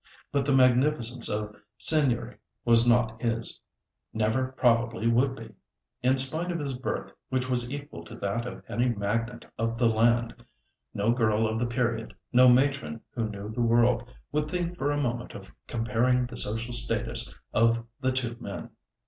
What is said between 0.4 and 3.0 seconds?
the magnificence of "seigneury" was